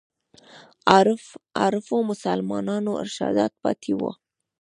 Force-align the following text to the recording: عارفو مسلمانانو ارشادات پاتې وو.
عارفو 1.61 1.97
مسلمانانو 2.11 2.91
ارشادات 3.03 3.53
پاتې 3.63 3.91
وو. 3.99 4.11